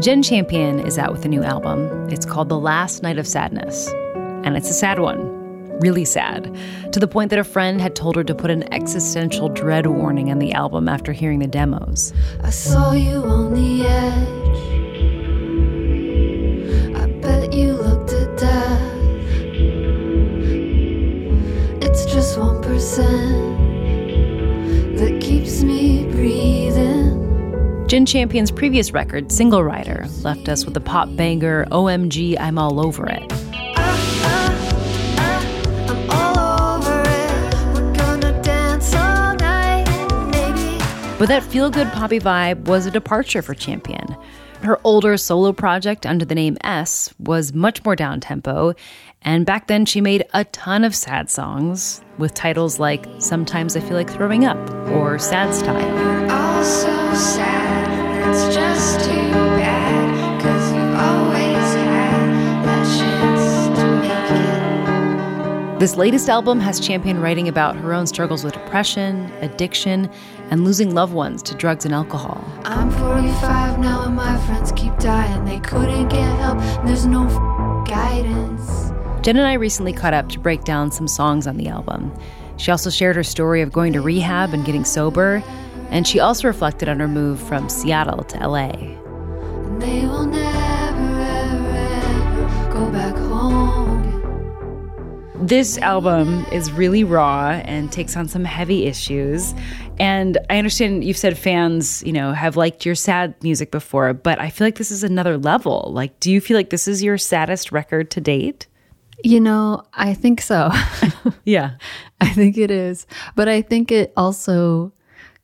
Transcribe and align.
Jenn 0.00 0.22
Champion 0.22 0.78
is 0.78 0.96
out 0.96 1.10
with 1.10 1.24
a 1.24 1.28
new 1.28 1.42
album. 1.42 2.08
It's 2.08 2.24
called 2.24 2.48
The 2.48 2.58
Last 2.58 3.02
Night 3.02 3.18
of 3.18 3.26
Sadness. 3.26 3.88
And 4.44 4.56
it's 4.56 4.70
a 4.70 4.72
sad 4.72 5.00
one. 5.00 5.18
Really 5.80 6.04
sad. 6.04 6.56
To 6.92 7.00
the 7.00 7.08
point 7.08 7.30
that 7.30 7.38
a 7.40 7.44
friend 7.44 7.80
had 7.80 7.96
told 7.96 8.14
her 8.14 8.22
to 8.22 8.32
put 8.32 8.48
an 8.52 8.72
existential 8.72 9.48
dread 9.48 9.88
warning 9.88 10.30
on 10.30 10.38
the 10.38 10.52
album 10.52 10.88
after 10.88 11.12
hearing 11.12 11.40
the 11.40 11.48
demos. 11.48 12.12
I 12.44 12.50
saw 12.50 12.92
you 12.92 13.24
on 13.24 13.52
the 13.52 13.86
edge. 13.88 14.58
I 16.94 17.06
bet 17.20 17.52
you 17.52 17.72
looked 17.72 18.12
at 18.12 18.38
death. 18.38 18.94
It's 21.82 22.04
just 22.04 22.38
1% 22.38 23.37
Jenn 27.88 28.04
Champion's 28.04 28.50
previous 28.50 28.92
record, 28.92 29.32
Single 29.32 29.64
Rider, 29.64 30.06
left 30.20 30.50
us 30.50 30.66
with 30.66 30.74
the 30.74 30.80
pop 30.80 31.08
banger 31.16 31.64
OMG 31.70 32.38
I'm 32.38 32.58
All 32.58 32.84
Over 32.84 33.08
It. 33.08 33.26
But 41.18 41.28
that 41.28 41.42
feel 41.42 41.70
good 41.70 41.90
poppy 41.92 42.20
vibe 42.20 42.66
was 42.66 42.84
a 42.84 42.90
departure 42.90 43.40
for 43.40 43.54
Champion. 43.54 44.14
Her 44.60 44.78
older 44.84 45.16
solo 45.16 45.54
project 45.54 46.04
under 46.04 46.26
the 46.26 46.34
name 46.34 46.58
S 46.62 47.14
was 47.18 47.54
much 47.54 47.82
more 47.86 47.96
down 47.96 48.20
tempo, 48.20 48.74
and 49.22 49.46
back 49.46 49.66
then 49.66 49.86
she 49.86 50.02
made 50.02 50.26
a 50.34 50.44
ton 50.44 50.84
of 50.84 50.94
sad 50.94 51.30
songs 51.30 52.02
with 52.18 52.34
titles 52.34 52.78
like 52.78 53.06
Sometimes 53.18 53.78
I 53.78 53.80
Feel 53.80 53.94
Like 53.94 54.10
Throwing 54.10 54.44
Up 54.44 54.58
or 54.90 55.18
Sad 55.18 55.54
Style. 55.54 57.67
This 65.78 65.96
latest 65.96 66.28
album 66.28 66.58
has 66.58 66.80
Champion 66.80 67.20
writing 67.20 67.46
about 67.46 67.76
her 67.76 67.94
own 67.94 68.08
struggles 68.08 68.42
with 68.42 68.52
depression, 68.52 69.32
addiction, 69.40 70.10
and 70.50 70.64
losing 70.64 70.92
loved 70.92 71.12
ones 71.12 71.40
to 71.44 71.54
drugs 71.54 71.84
and 71.84 71.94
alcohol. 71.94 72.44
I'm 72.64 72.90
45 72.90 73.78
now 73.78 74.02
and 74.04 74.16
my 74.16 74.36
friends 74.44 74.72
keep 74.72 74.98
dying. 74.98 75.44
They 75.44 75.60
couldn't 75.60 76.08
get 76.08 76.36
help. 76.40 76.58
There's 76.84 77.06
no 77.06 77.26
f- 77.26 77.88
guidance. 77.88 78.90
Jenn 79.24 79.36
and 79.36 79.46
I 79.46 79.52
recently 79.52 79.92
caught 79.92 80.14
up 80.14 80.28
to 80.30 80.40
break 80.40 80.64
down 80.64 80.90
some 80.90 81.06
songs 81.06 81.46
on 81.46 81.58
the 81.58 81.68
album. 81.68 82.12
She 82.56 82.72
also 82.72 82.90
shared 82.90 83.14
her 83.14 83.22
story 83.22 83.62
of 83.62 83.70
going 83.70 83.92
to 83.92 84.00
rehab 84.00 84.52
and 84.52 84.64
getting 84.64 84.84
sober, 84.84 85.44
and 85.90 86.06
she 86.06 86.20
also 86.20 86.48
reflected 86.48 86.88
on 86.88 87.00
her 87.00 87.08
move 87.08 87.40
from 87.40 87.68
Seattle 87.68 88.24
to 88.24 88.48
LA. 88.48 88.72
They 89.78 90.06
will 90.06 90.26
never, 90.26 91.20
ever, 91.20 91.76
ever 91.76 92.72
go 92.72 92.90
back 92.90 93.14
home. 93.14 94.04
This 95.40 95.78
album 95.78 96.44
is 96.52 96.70
really 96.72 97.04
raw 97.04 97.60
and 97.64 97.90
takes 97.90 98.16
on 98.16 98.28
some 98.28 98.44
heavy 98.44 98.86
issues. 98.86 99.54
And 99.98 100.36
I 100.50 100.58
understand 100.58 101.04
you've 101.04 101.16
said 101.16 101.38
fans, 101.38 102.02
you 102.04 102.12
know, 102.12 102.32
have 102.32 102.56
liked 102.56 102.84
your 102.84 102.94
sad 102.94 103.34
music 103.42 103.70
before, 103.70 104.12
but 104.14 104.40
I 104.40 104.50
feel 104.50 104.66
like 104.66 104.76
this 104.76 104.90
is 104.90 105.04
another 105.04 105.38
level. 105.38 105.90
Like, 105.92 106.18
do 106.20 106.30
you 106.30 106.40
feel 106.40 106.56
like 106.56 106.70
this 106.70 106.88
is 106.88 107.02
your 107.02 107.18
saddest 107.18 107.72
record 107.72 108.10
to 108.12 108.20
date? 108.20 108.66
You 109.24 109.40
know, 109.40 109.82
I 109.94 110.14
think 110.14 110.40
so. 110.40 110.70
Yeah. 111.48 111.72
I 112.20 112.28
think 112.28 112.58
it 112.58 112.70
is. 112.70 113.06
But 113.34 113.48
I 113.48 113.62
think 113.62 113.90
it 113.90 114.12
also 114.16 114.92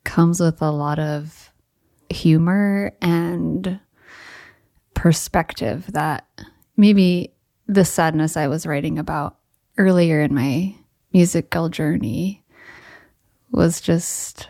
comes 0.05 0.39
with 0.39 0.61
a 0.61 0.71
lot 0.71 0.99
of 0.99 1.51
humor 2.09 2.93
and 3.01 3.79
perspective 4.93 5.85
that 5.91 6.25
maybe 6.77 7.33
the 7.67 7.83
sadness 7.83 8.37
I 8.37 8.47
was 8.47 8.65
writing 8.65 8.97
about 8.97 9.37
earlier 9.77 10.21
in 10.21 10.33
my 10.33 10.75
musical 11.11 11.69
journey 11.69 12.43
was 13.51 13.81
just 13.81 14.47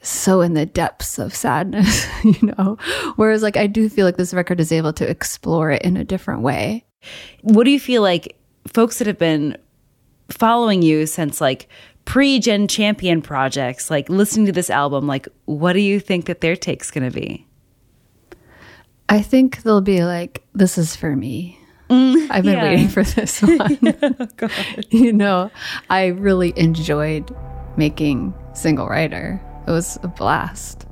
so 0.00 0.40
in 0.40 0.54
the 0.54 0.66
depths 0.66 1.18
of 1.18 1.34
sadness, 1.34 2.06
you 2.24 2.54
know? 2.56 2.78
Whereas, 3.16 3.42
like, 3.42 3.56
I 3.56 3.66
do 3.66 3.88
feel 3.88 4.06
like 4.06 4.16
this 4.16 4.34
record 4.34 4.60
is 4.60 4.72
able 4.72 4.92
to 4.94 5.08
explore 5.08 5.70
it 5.70 5.82
in 5.82 5.96
a 5.96 6.04
different 6.04 6.42
way. 6.42 6.84
What 7.42 7.64
do 7.64 7.70
you 7.70 7.80
feel 7.80 8.02
like 8.02 8.36
folks 8.72 8.98
that 8.98 9.06
have 9.06 9.18
been 9.18 9.56
following 10.30 10.82
you 10.82 11.06
since 11.06 11.40
like 11.40 11.68
pre 12.06 12.38
Jenn 12.38 12.66
Champion 12.66 13.20
projects, 13.20 13.90
like 13.90 14.08
listening 14.08 14.46
to 14.46 14.52
this 14.52 14.70
album, 14.70 15.06
like 15.06 15.28
what 15.44 15.74
do 15.74 15.80
you 15.80 16.00
think 16.00 16.24
that 16.24 16.40
their 16.40 16.56
take's 16.56 16.90
going 16.90 17.10
to 17.10 17.14
be? 17.14 17.46
I 19.08 19.20
think 19.20 19.62
they'll 19.62 19.82
be 19.82 20.04
like, 20.04 20.42
this 20.54 20.78
is 20.78 20.96
for 20.96 21.14
me. 21.14 21.58
Mm, 21.90 22.28
I've 22.30 22.42
been 22.42 22.54
yeah. 22.54 22.64
waiting 22.64 22.88
for 22.88 23.04
this 23.04 23.42
one. 23.42 23.78
you 24.90 25.12
know, 25.12 25.50
I 25.90 26.06
really 26.06 26.52
enjoyed 26.56 27.30
making 27.76 28.34
Single 28.54 28.88
Rider. 28.88 29.40
It 29.68 29.70
was 29.70 29.98
a 30.02 30.08
blast. 30.08 30.86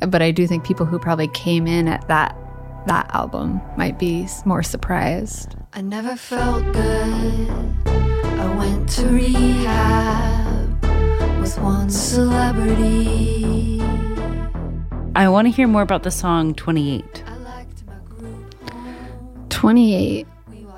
But 0.00 0.22
I 0.22 0.30
do 0.30 0.46
think 0.46 0.64
people 0.64 0.86
who 0.86 0.98
probably 0.98 1.28
came 1.28 1.66
in 1.66 1.88
at 1.88 2.06
that 2.08 2.36
that 2.86 3.10
album 3.14 3.60
might 3.76 3.98
be 3.98 4.26
more 4.46 4.62
surprised. 4.62 5.56
I 5.74 5.82
never 5.82 6.16
felt 6.16 6.64
good. 6.72 8.17
I 8.38 8.54
went 8.56 8.88
to 8.90 9.06
rehab 9.08 10.82
with 11.40 11.58
one 11.58 11.90
celebrity. 11.90 13.80
I 15.16 15.28
want 15.28 15.46
to 15.46 15.50
hear 15.50 15.66
more 15.66 15.82
about 15.82 16.04
the 16.04 16.12
song 16.12 16.54
28. 16.54 17.24
I 17.26 17.36
liked 17.38 17.84
my 17.86 17.94
group. 18.08 18.54
28 19.48 20.26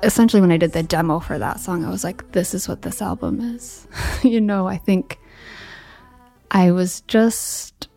essentially 0.03 0.41
when 0.41 0.51
i 0.51 0.57
did 0.57 0.71
the 0.71 0.81
demo 0.81 1.19
for 1.19 1.37
that 1.37 1.59
song 1.59 1.85
i 1.85 1.89
was 1.89 2.03
like 2.03 2.31
this 2.31 2.53
is 2.55 2.67
what 2.67 2.81
this 2.81 3.01
album 3.01 3.39
is 3.39 3.87
you 4.23 4.41
know 4.41 4.67
i 4.67 4.77
think 4.77 5.19
i 6.49 6.71
was 6.71 7.01
just 7.01 7.87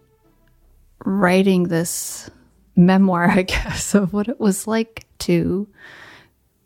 writing 1.05 1.65
this 1.65 2.31
memoir 2.77 3.31
i 3.31 3.43
guess 3.43 3.95
of 3.95 4.13
what 4.13 4.29
it 4.29 4.39
was 4.39 4.67
like 4.67 5.07
to 5.19 5.67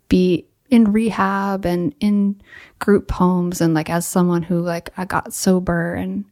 be 0.08 0.44
in 0.70 0.92
rehab 0.92 1.64
and 1.64 1.94
in 2.00 2.40
group 2.78 3.10
homes 3.10 3.60
and 3.60 3.74
like 3.74 3.88
as 3.88 4.06
someone 4.06 4.42
who 4.42 4.60
like 4.60 4.90
i 4.96 5.04
got 5.04 5.32
sober 5.32 5.94
and 5.94 6.24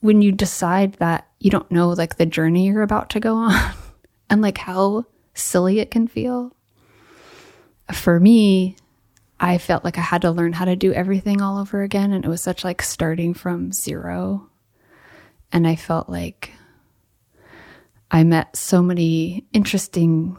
when 0.00 0.22
you 0.22 0.30
decide 0.30 0.92
that 0.94 1.26
you 1.40 1.50
don't 1.50 1.70
know 1.70 1.88
like 1.90 2.16
the 2.16 2.26
journey 2.26 2.66
you're 2.66 2.82
about 2.82 3.10
to 3.10 3.20
go 3.20 3.34
on 3.36 3.72
and 4.30 4.42
like 4.42 4.58
how 4.58 5.04
silly 5.34 5.78
it 5.78 5.90
can 5.90 6.06
feel 6.06 6.54
for 7.92 8.20
me, 8.20 8.76
I 9.40 9.58
felt 9.58 9.84
like 9.84 9.98
I 9.98 10.02
had 10.02 10.22
to 10.22 10.30
learn 10.30 10.52
how 10.52 10.64
to 10.64 10.76
do 10.76 10.92
everything 10.92 11.40
all 11.40 11.58
over 11.58 11.82
again. 11.82 12.12
And 12.12 12.24
it 12.24 12.28
was 12.28 12.42
such 12.42 12.64
like 12.64 12.82
starting 12.82 13.34
from 13.34 13.72
zero. 13.72 14.48
And 15.52 15.66
I 15.66 15.76
felt 15.76 16.08
like 16.08 16.52
I 18.10 18.24
met 18.24 18.56
so 18.56 18.82
many 18.82 19.46
interesting 19.52 20.36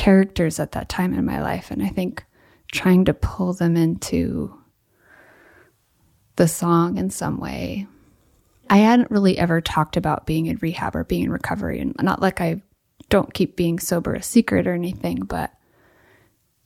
characters 0.00 0.58
at 0.58 0.72
that 0.72 0.88
time 0.88 1.12
in 1.12 1.26
my 1.26 1.42
life. 1.42 1.70
And 1.70 1.82
I 1.82 1.88
think 1.88 2.24
trying 2.72 3.04
to 3.04 3.12
pull 3.12 3.52
them 3.52 3.76
into 3.76 4.58
the 6.36 6.48
song 6.48 6.96
in 6.96 7.10
some 7.10 7.38
way. 7.38 7.86
I 8.70 8.78
hadn't 8.78 9.10
really 9.10 9.36
ever 9.36 9.60
talked 9.60 9.98
about 9.98 10.24
being 10.24 10.46
in 10.46 10.56
rehab 10.62 10.96
or 10.96 11.04
being 11.04 11.24
in 11.24 11.30
recovery. 11.30 11.80
And 11.80 11.94
not 12.00 12.22
like 12.22 12.40
I 12.40 12.62
don't 13.10 13.34
keep 13.34 13.56
being 13.56 13.78
sober 13.78 14.14
a 14.14 14.22
secret 14.22 14.66
or 14.66 14.72
anything, 14.72 15.16
but 15.16 15.52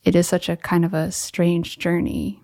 it 0.04 0.14
is 0.14 0.28
such 0.28 0.48
a 0.48 0.56
kind 0.56 0.84
of 0.84 0.94
a 0.94 1.10
strange 1.10 1.80
journey 1.80 2.40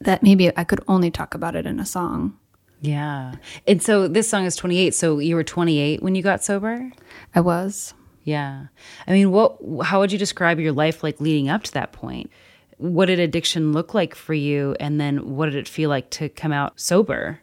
that 0.00 0.24
maybe 0.24 0.50
I 0.56 0.64
could 0.64 0.82
only 0.88 1.12
talk 1.12 1.34
about 1.34 1.54
it 1.54 1.66
in 1.66 1.78
a 1.78 1.86
song. 1.86 2.36
Yeah. 2.80 3.36
And 3.68 3.80
so 3.80 4.08
this 4.08 4.28
song 4.28 4.44
is 4.44 4.56
28. 4.56 4.92
So 4.92 5.20
you 5.20 5.36
were 5.36 5.44
28 5.44 6.02
when 6.02 6.16
you 6.16 6.22
got 6.24 6.42
sober? 6.42 6.90
I 7.32 7.40
was. 7.40 7.94
Yeah. 8.24 8.66
I 9.06 9.12
mean, 9.12 9.30
what 9.30 9.58
how 9.84 10.00
would 10.00 10.12
you 10.12 10.18
describe 10.18 10.60
your 10.60 10.72
life 10.72 11.02
like 11.02 11.20
leading 11.20 11.48
up 11.48 11.64
to 11.64 11.72
that 11.72 11.92
point? 11.92 12.30
What 12.78 13.06
did 13.06 13.18
addiction 13.18 13.72
look 13.72 13.94
like 13.94 14.14
for 14.14 14.34
you 14.34 14.76
and 14.80 15.00
then 15.00 15.36
what 15.36 15.46
did 15.46 15.56
it 15.56 15.68
feel 15.68 15.88
like 15.88 16.10
to 16.10 16.28
come 16.28 16.52
out 16.52 16.78
sober? 16.78 17.40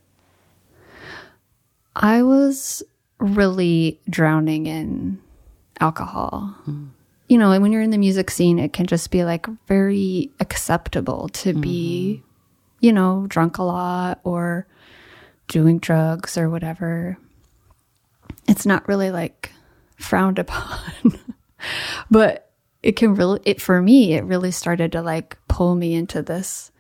I 1.96 2.24
was 2.24 2.84
really 3.20 4.00
drowning 4.10 4.68
in 4.68 5.20
alcohol. 5.80 6.56
Hmm. 6.64 6.88
you 7.28 7.38
know, 7.38 7.58
when 7.60 7.72
you're 7.72 7.82
in 7.82 7.92
the 7.92 7.98
music 7.98 8.32
scene, 8.32 8.58
it 8.60 8.74
can 8.74 8.86
just 8.86 9.12
be 9.12 9.24
like 9.24 9.48
very 9.68 10.32
acceptable 10.40 11.30
to 11.30 11.54
be, 11.54 12.22
mm-hmm. 12.22 12.86
you 12.86 12.92
know, 12.92 13.26
drunk 13.28 13.58
a 13.58 13.64
lot 13.64 14.20
or 14.24 14.66
doing 15.48 15.80
drugs 15.80 16.38
or 16.38 16.50
whatever. 16.50 17.18
It's 18.48 18.66
not 18.66 18.88
really 18.88 19.12
like 19.12 19.52
frowned 20.00 20.40
upon. 20.40 21.20
but 22.12 22.52
it 22.82 22.96
can 22.96 23.14
really 23.16 23.42
it 23.44 23.62
for 23.62 23.82
me 23.82 24.14
it 24.14 24.24
really 24.24 24.52
started 24.52 24.92
to 24.94 25.02
like 25.02 25.38
pull 25.48 25.76
me 25.76 25.94
into 25.94 26.22
this. 26.22 26.72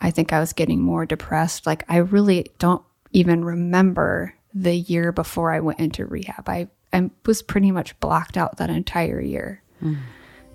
I 0.00 0.10
think 0.10 0.32
i 0.32 0.40
was 0.40 0.52
getting 0.52 0.80
more 0.80 1.06
depressed. 1.06 1.66
Like 1.66 1.84
i 1.88 1.96
really 1.96 2.46
don't 2.58 2.82
even 3.12 3.44
remember 3.44 4.34
the 4.54 4.74
year 4.74 5.12
before 5.12 5.50
i 5.52 5.60
went 5.60 5.80
into 5.80 6.06
rehab. 6.06 6.48
I, 6.48 6.68
I 6.92 7.10
was 7.24 7.42
pretty 7.42 7.70
much 7.70 7.98
blocked 8.00 8.36
out 8.36 8.58
that 8.58 8.70
entire 8.70 9.20
year. 9.20 9.62
Hmm. 9.80 9.94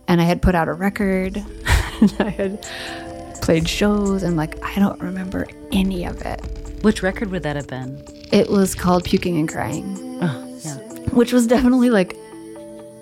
And 0.07 0.21
i 0.21 0.23
had 0.23 0.41
put 0.41 0.55
out 0.55 0.67
a 0.67 0.73
record. 0.73 1.38
And 2.01 2.15
i 2.19 2.29
had 2.29 2.67
played 3.41 3.67
shows 3.67 4.23
and 4.23 4.38
like 4.38 4.63
i 4.63 4.75
don't 4.75 5.01
remember 5.01 5.47
any 5.71 6.05
of 6.05 6.21
it. 6.21 6.39
Which 6.83 7.01
record 7.01 7.31
would 7.31 7.41
that 7.43 7.55
have 7.55 7.67
been? 7.67 8.03
it 8.31 8.50
was 8.50 8.75
called 8.75 9.05
puking 9.05 9.38
and 9.38 9.50
crying. 9.50 9.97
Oh. 10.21 10.46
Which 11.12 11.33
was 11.33 11.48
definitely 11.48 11.89
like 11.89 12.15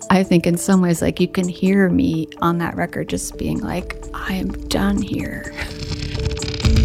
I 0.09 0.23
think 0.23 0.45
in 0.45 0.57
some 0.57 0.81
ways 0.81 1.01
like 1.01 1.19
you 1.19 1.27
can 1.27 1.47
hear 1.47 1.89
me 1.89 2.27
on 2.41 2.59
that 2.59 2.75
record 2.75 3.09
just 3.09 3.37
being 3.37 3.59
like 3.59 3.97
I 4.13 4.33
am 4.33 4.51
done 4.67 5.01
here. 5.01 5.53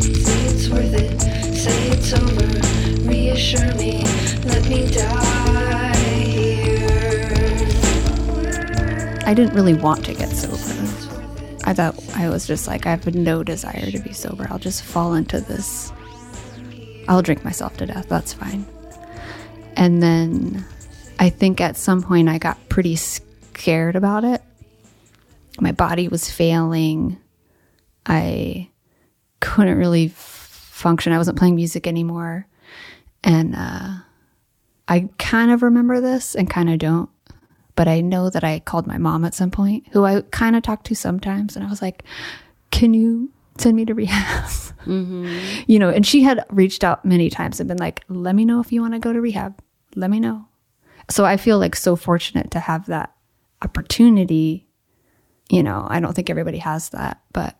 Say 0.00 0.46
it's 0.46 0.68
worth 0.68 0.94
it, 0.94 1.20
say 1.54 1.88
it's 1.90 2.12
over. 2.12 3.08
Reassure 3.08 3.74
me, 3.74 4.02
let 4.44 4.68
me 4.68 4.90
die 4.90 5.94
here. 5.96 6.88
I 9.26 9.34
didn't 9.34 9.54
really 9.54 9.74
want 9.74 10.04
to 10.06 10.14
get 10.14 10.28
sober. 10.30 10.56
I 11.64 11.74
thought 11.74 11.94
I 12.16 12.28
was 12.28 12.46
just 12.46 12.66
like 12.66 12.86
I 12.86 12.90
have 12.90 13.14
no 13.14 13.44
desire 13.44 13.90
to 13.90 13.98
be 13.98 14.12
sober. 14.12 14.46
I'll 14.50 14.58
just 14.58 14.82
fall 14.82 15.14
into 15.14 15.40
this 15.40 15.92
I'll 17.10 17.22
drink 17.22 17.44
myself 17.44 17.76
to 17.78 17.86
death. 17.86 18.08
That's 18.08 18.32
fine. 18.32 18.64
And 19.76 20.00
then 20.00 20.64
I 21.20 21.28
think 21.28 21.60
at 21.60 21.76
some 21.76 22.02
point 22.02 22.30
I 22.30 22.38
got 22.38 22.70
pretty 22.70 22.96
scared 22.96 23.94
about 23.94 24.24
it. 24.24 24.42
My 25.60 25.70
body 25.70 26.08
was 26.08 26.30
failing. 26.30 27.18
I 28.06 28.70
couldn't 29.40 29.76
really 29.76 30.08
function. 30.08 31.12
I 31.12 31.18
wasn't 31.18 31.38
playing 31.38 31.56
music 31.56 31.86
anymore. 31.86 32.46
And 33.22 33.54
uh, 33.54 33.96
I 34.88 35.10
kind 35.18 35.50
of 35.50 35.62
remember 35.62 36.00
this 36.00 36.34
and 36.34 36.48
kind 36.48 36.70
of 36.70 36.78
don't. 36.78 37.10
But 37.76 37.86
I 37.86 38.00
know 38.00 38.30
that 38.30 38.42
I 38.42 38.58
called 38.60 38.86
my 38.86 38.96
mom 38.96 39.26
at 39.26 39.34
some 39.34 39.50
point, 39.50 39.88
who 39.92 40.06
I 40.06 40.22
kind 40.30 40.56
of 40.56 40.62
talk 40.62 40.84
to 40.84 40.94
sometimes. 40.94 41.54
And 41.54 41.66
I 41.66 41.68
was 41.68 41.82
like, 41.82 42.02
Can 42.70 42.94
you 42.94 43.30
send 43.58 43.76
me 43.76 43.84
to 43.84 43.94
rehab? 43.94 44.50
You 44.86 45.78
know, 45.78 45.90
and 45.90 46.06
she 46.06 46.22
had 46.22 46.42
reached 46.48 46.82
out 46.82 47.04
many 47.04 47.28
times 47.28 47.60
and 47.60 47.68
been 47.68 47.76
like, 47.76 48.02
Let 48.08 48.34
me 48.34 48.46
know 48.46 48.60
if 48.60 48.72
you 48.72 48.80
want 48.80 48.94
to 48.94 48.98
go 48.98 49.12
to 49.12 49.20
rehab. 49.20 49.60
Let 49.94 50.08
me 50.08 50.18
know. 50.18 50.46
So 51.10 51.24
I 51.24 51.36
feel 51.36 51.58
like 51.58 51.76
so 51.76 51.96
fortunate 51.96 52.52
to 52.52 52.60
have 52.60 52.86
that 52.86 53.14
opportunity. 53.62 54.66
You 55.50 55.62
know, 55.62 55.86
I 55.88 56.00
don't 56.00 56.14
think 56.14 56.30
everybody 56.30 56.58
has 56.58 56.90
that, 56.90 57.20
but 57.32 57.56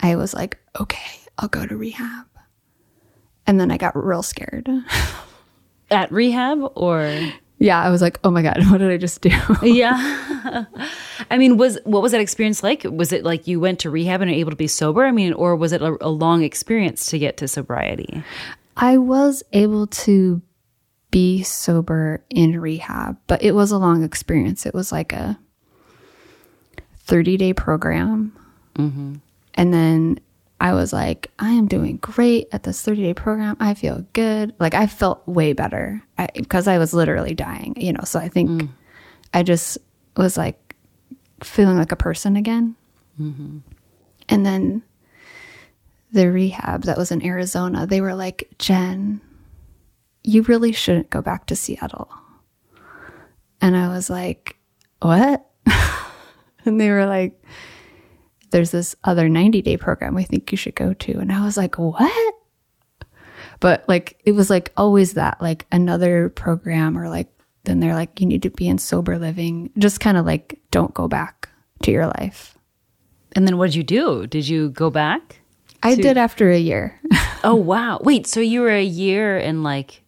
I 0.00 0.16
was 0.16 0.32
like, 0.34 0.58
okay, 0.80 1.20
I'll 1.38 1.48
go 1.48 1.66
to 1.66 1.76
rehab. 1.76 2.26
And 3.46 3.60
then 3.60 3.70
I 3.70 3.76
got 3.76 3.96
real 3.96 4.22
scared. 4.22 4.68
At 5.90 6.12
rehab 6.12 6.72
or 6.74 7.32
yeah, 7.58 7.82
I 7.82 7.90
was 7.90 8.00
like, 8.00 8.20
oh 8.22 8.30
my 8.30 8.42
God, 8.42 8.58
what 8.70 8.78
did 8.78 8.90
I 8.90 8.96
just 8.96 9.20
do? 9.20 9.30
yeah. 9.62 10.64
I 11.30 11.38
mean, 11.38 11.56
was 11.56 11.78
what 11.84 12.02
was 12.02 12.12
that 12.12 12.20
experience 12.20 12.62
like? 12.62 12.84
Was 12.84 13.12
it 13.12 13.24
like 13.24 13.46
you 13.46 13.60
went 13.60 13.80
to 13.80 13.90
rehab 13.90 14.20
and 14.20 14.30
are 14.30 14.34
able 14.34 14.50
to 14.50 14.56
be 14.56 14.68
sober? 14.68 15.04
I 15.04 15.12
mean, 15.12 15.32
or 15.32 15.56
was 15.56 15.72
it 15.72 15.82
a, 15.82 15.96
a 16.00 16.08
long 16.08 16.42
experience 16.42 17.06
to 17.06 17.18
get 17.18 17.36
to 17.38 17.48
sobriety? 17.48 18.22
I 18.76 18.96
was 18.98 19.42
able 19.52 19.88
to 19.88 20.40
be 21.10 21.42
sober 21.42 22.22
in 22.30 22.60
rehab, 22.60 23.16
but 23.26 23.42
it 23.42 23.52
was 23.52 23.70
a 23.70 23.78
long 23.78 24.02
experience. 24.02 24.66
It 24.66 24.74
was 24.74 24.92
like 24.92 25.12
a 25.12 25.38
30 27.00 27.36
day 27.36 27.52
program. 27.52 28.36
Mm-hmm. 28.74 29.14
And 29.54 29.74
then 29.74 30.20
I 30.60 30.74
was 30.74 30.92
like, 30.92 31.30
I 31.38 31.50
am 31.50 31.66
doing 31.66 31.96
great 31.98 32.48
at 32.52 32.64
this 32.64 32.82
30 32.82 33.02
day 33.02 33.14
program. 33.14 33.56
I 33.60 33.74
feel 33.74 34.06
good. 34.12 34.54
Like 34.58 34.74
I 34.74 34.86
felt 34.86 35.26
way 35.26 35.52
better 35.52 36.02
I, 36.18 36.28
because 36.34 36.68
I 36.68 36.78
was 36.78 36.92
literally 36.92 37.34
dying, 37.34 37.74
you 37.76 37.92
know. 37.92 38.04
So 38.04 38.18
I 38.18 38.28
think 38.28 38.50
mm. 38.50 38.68
I 39.32 39.42
just 39.42 39.78
was 40.16 40.36
like 40.36 40.76
feeling 41.42 41.78
like 41.78 41.92
a 41.92 41.96
person 41.96 42.36
again. 42.36 42.76
Mm-hmm. 43.20 43.58
And 44.28 44.46
then 44.46 44.82
the 46.12 46.30
rehab 46.30 46.82
that 46.84 46.98
was 46.98 47.10
in 47.10 47.24
Arizona, 47.24 47.86
they 47.86 48.00
were 48.00 48.14
like, 48.14 48.48
Jenn, 48.58 49.20
you 50.28 50.42
really 50.42 50.72
shouldn't 50.72 51.08
go 51.08 51.22
back 51.22 51.46
to 51.46 51.56
Seattle. 51.56 52.12
And 53.62 53.74
I 53.74 53.88
was 53.88 54.10
like, 54.10 54.58
what? 55.00 55.48
and 56.66 56.78
they 56.78 56.90
were 56.90 57.06
like, 57.06 57.42
there's 58.50 58.70
this 58.70 58.94
other 59.04 59.30
90 59.30 59.62
day 59.62 59.78
program 59.78 60.14
we 60.14 60.24
think 60.24 60.52
you 60.52 60.58
should 60.58 60.74
go 60.74 60.92
to. 60.92 61.18
And 61.18 61.32
I 61.32 61.42
was 61.46 61.56
like, 61.56 61.78
what? 61.78 62.34
But 63.60 63.86
like, 63.88 64.20
it 64.26 64.32
was 64.32 64.50
like 64.50 64.70
always 64.76 65.14
that, 65.14 65.40
like 65.40 65.66
another 65.72 66.28
program, 66.28 66.98
or 66.98 67.08
like, 67.08 67.28
then 67.64 67.80
they're 67.80 67.94
like, 67.94 68.20
you 68.20 68.26
need 68.26 68.42
to 68.42 68.50
be 68.50 68.68
in 68.68 68.76
sober 68.76 69.18
living. 69.18 69.70
Just 69.78 69.98
kind 69.98 70.18
of 70.18 70.26
like, 70.26 70.60
don't 70.70 70.92
go 70.92 71.08
back 71.08 71.48
to 71.82 71.90
your 71.90 72.06
life. 72.06 72.56
And 73.32 73.46
then 73.46 73.56
what 73.56 73.68
did 73.68 73.76
you 73.76 73.82
do? 73.82 74.26
Did 74.26 74.46
you 74.46 74.68
go 74.70 74.90
back? 74.90 75.40
I 75.82 75.94
did 75.94 76.18
after 76.18 76.50
a 76.50 76.58
year. 76.58 77.00
Oh 77.44 77.54
wow! 77.54 78.00
Wait, 78.02 78.26
so 78.26 78.40
you 78.40 78.62
were 78.62 78.74
a 78.74 78.82
year 78.82 79.38
in 79.38 79.62
like, 79.62 80.02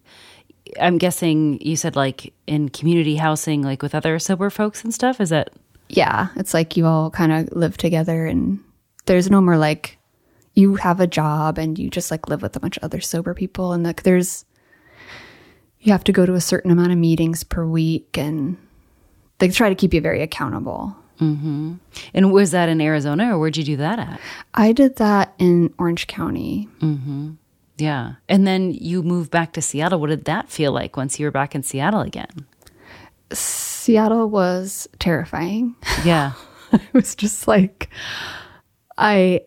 I'm 0.80 0.98
guessing 0.98 1.60
you 1.60 1.76
said 1.76 1.96
like 1.96 2.32
in 2.46 2.68
community 2.68 3.16
housing, 3.16 3.62
like 3.62 3.82
with 3.82 3.94
other 3.94 4.18
sober 4.18 4.50
folks 4.50 4.84
and 4.84 4.92
stuff. 4.92 5.20
Is 5.20 5.30
that 5.30 5.50
yeah, 5.88 6.28
it's 6.36 6.54
like 6.54 6.76
you 6.76 6.86
all 6.86 7.10
kind 7.10 7.32
of 7.32 7.52
live 7.56 7.76
together 7.76 8.26
and 8.26 8.62
there's 9.06 9.30
no 9.30 9.40
more 9.40 9.56
like 9.56 9.98
you 10.54 10.76
have 10.76 11.00
a 11.00 11.06
job 11.06 11.58
and 11.58 11.78
you 11.78 11.90
just 11.90 12.10
like 12.10 12.28
live 12.28 12.42
with 12.42 12.54
a 12.56 12.60
bunch 12.60 12.76
of 12.76 12.84
other 12.84 13.00
sober 13.00 13.34
people 13.34 13.72
and 13.72 13.82
like 13.84 14.02
there's 14.02 14.44
you 15.80 15.92
have 15.92 16.04
to 16.04 16.12
go 16.12 16.26
to 16.26 16.34
a 16.34 16.40
certain 16.40 16.70
amount 16.70 16.92
of 16.92 16.98
meetings 16.98 17.42
per 17.42 17.64
week 17.64 18.18
and 18.18 18.56
they 19.38 19.48
try 19.48 19.68
to 19.68 19.74
keep 19.74 19.94
you 19.94 20.00
very 20.00 20.22
accountable. 20.22 20.96
Mm-hmm. 21.20 21.74
and 22.14 22.32
was 22.32 22.52
that 22.52 22.70
in 22.70 22.80
Arizona 22.80 23.34
or 23.34 23.38
where'd 23.38 23.54
you 23.54 23.64
do 23.64 23.76
that 23.76 23.98
at? 23.98 24.18
I 24.54 24.72
did 24.72 24.96
that 24.96 25.34
in 25.38 25.74
Orange 25.78 26.06
County. 26.06 26.66
Mm-hmm. 26.80 27.32
Yeah, 27.80 28.14
and 28.28 28.46
then 28.46 28.72
you 28.72 29.02
moved 29.02 29.30
back 29.30 29.52
to 29.54 29.62
Seattle. 29.62 30.00
What 30.00 30.10
did 30.10 30.26
that 30.26 30.50
feel 30.50 30.72
like 30.72 30.96
once 30.96 31.18
you 31.18 31.26
were 31.26 31.30
back 31.30 31.54
in 31.54 31.62
Seattle 31.62 32.00
again? 32.00 32.46
Seattle 33.32 34.28
was 34.28 34.88
terrifying. 34.98 35.76
Yeah, 36.04 36.32
it 36.72 36.92
was 36.92 37.14
just 37.14 37.48
like 37.48 37.88
I 38.98 39.42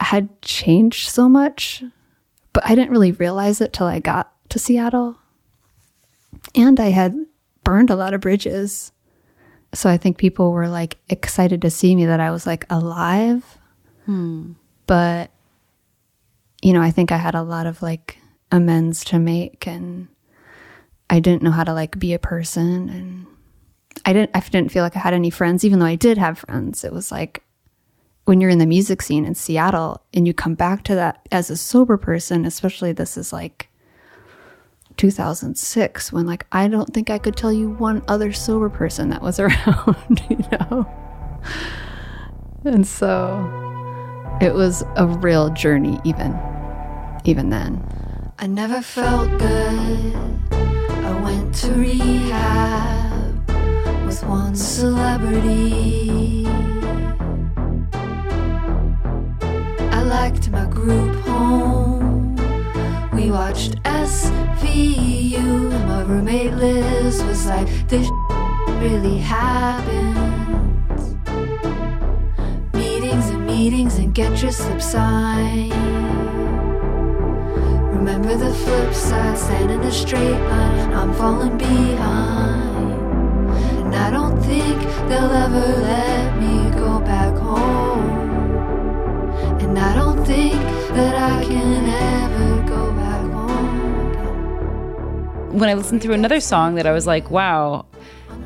had 0.00 0.40
changed 0.42 1.08
so 1.08 1.28
much, 1.28 1.82
but 2.52 2.64
I 2.66 2.74
didn't 2.74 2.90
really 2.90 3.12
realize 3.12 3.60
it 3.60 3.72
till 3.72 3.86
I 3.86 4.00
got 4.00 4.32
to 4.50 4.58
Seattle. 4.58 5.16
And 6.54 6.78
I 6.78 6.90
had 6.90 7.16
burned 7.64 7.90
a 7.90 7.96
lot 7.96 8.14
of 8.14 8.20
bridges. 8.20 8.92
So 9.74 9.90
I 9.90 9.96
think 9.96 10.18
people 10.18 10.52
were 10.52 10.68
like 10.68 10.98
excited 11.08 11.62
to 11.62 11.70
see 11.70 11.94
me 11.94 12.06
that 12.06 12.20
I 12.20 12.30
was 12.30 12.46
like 12.46 12.64
alive. 12.70 13.58
Hmm. 14.06 14.52
But, 14.86 15.30
you 16.62 16.72
know, 16.72 16.82
I 16.82 16.90
think 16.90 17.12
I 17.12 17.16
had 17.16 17.34
a 17.34 17.42
lot 17.42 17.66
of 17.66 17.82
like 17.82 18.18
amends 18.50 19.04
to 19.04 19.18
make 19.18 19.66
and 19.66 20.08
I 21.10 21.20
didn't 21.20 21.42
know 21.42 21.50
how 21.50 21.64
to 21.64 21.72
like 21.72 21.98
be 21.98 22.14
a 22.14 22.18
person 22.18 22.88
and 22.88 23.26
I 24.04 24.12
didn't 24.12 24.30
I 24.34 24.40
didn't 24.40 24.72
feel 24.72 24.82
like 24.82 24.96
I 24.96 25.00
had 25.00 25.14
any 25.14 25.30
friends 25.30 25.64
even 25.64 25.78
though 25.78 25.86
I 25.86 25.96
did 25.96 26.18
have 26.18 26.38
friends. 26.38 26.84
It 26.84 26.92
was 26.92 27.10
like 27.12 27.42
when 28.24 28.40
you're 28.40 28.50
in 28.50 28.58
the 28.58 28.66
music 28.66 29.02
scene 29.02 29.24
in 29.24 29.34
Seattle 29.34 30.02
and 30.12 30.26
you 30.26 30.34
come 30.34 30.54
back 30.54 30.84
to 30.84 30.94
that 30.94 31.26
as 31.30 31.50
a 31.50 31.56
sober 31.56 31.96
person, 31.96 32.44
especially 32.44 32.92
this 32.92 33.16
is 33.16 33.32
like 33.32 33.68
2006 34.96 36.12
when 36.12 36.26
like 36.26 36.46
I 36.52 36.68
don't 36.68 36.92
think 36.92 37.08
I 37.08 37.18
could 37.18 37.36
tell 37.36 37.52
you 37.52 37.70
one 37.70 38.02
other 38.08 38.32
sober 38.32 38.68
person 38.68 39.10
that 39.10 39.22
was 39.22 39.38
around, 39.40 40.22
you 40.30 40.44
know. 40.52 40.86
And 42.64 42.86
so 42.86 43.38
it 44.40 44.52
was 44.52 44.82
a 44.96 45.06
real 45.06 45.50
journey 45.50 45.98
even 46.04 46.32
even 47.28 47.50
then. 47.50 47.84
I 48.38 48.46
never 48.46 48.80
felt 48.80 49.28
good. 49.38 50.14
I 50.50 51.20
went 51.20 51.54
to 51.56 51.72
rehab 51.72 53.46
with 54.06 54.24
one 54.24 54.56
celebrity. 54.56 56.46
I 59.98 60.02
liked 60.02 60.48
my 60.50 60.64
group 60.66 61.16
home. 61.26 62.36
We 63.12 63.30
watched 63.30 63.72
SVU. 63.82 65.42
My 65.86 66.02
roommate 66.04 66.54
Liz 66.54 67.22
was 67.24 67.44
like, 67.46 67.68
This 67.88 68.08
really 68.80 69.18
happens. 69.18 70.16
Meetings 72.72 73.28
and 73.28 73.46
meetings 73.46 73.98
and 73.98 74.14
get 74.14 74.40
your 74.40 74.52
slip 74.52 74.80
sign. 74.80 76.47
Remember 78.08 78.38
the 78.38 78.54
flip 78.54 78.94
side, 78.94 79.68
a 79.70 79.92
straight 79.92 80.30
line. 80.30 80.94
I'm 80.94 81.12
falling 81.12 81.58
behind. 81.58 83.00
And 83.80 83.94
I 83.94 84.10
don't 84.10 84.40
think 84.40 84.80
they'll 85.10 85.30
ever 85.30 85.60
let 85.60 86.40
me 86.40 86.70
go 86.70 87.00
back 87.00 87.36
home. 87.36 88.08
And 89.60 89.78
I 89.78 89.94
don't 89.94 90.24
think 90.24 90.54
that 90.94 91.14
I 91.16 91.44
can 91.44 91.84
ever 91.84 92.66
go 92.66 92.92
back 92.92 93.30
home 93.30 94.10
again. 94.10 95.58
When 95.58 95.68
I 95.68 95.74
listened 95.74 96.00
through 96.00 96.14
another 96.14 96.40
song 96.40 96.76
that 96.76 96.86
I 96.86 96.92
was 96.92 97.06
like, 97.06 97.30
wow, 97.30 97.84